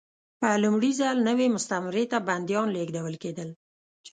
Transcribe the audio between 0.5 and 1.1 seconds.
لومړي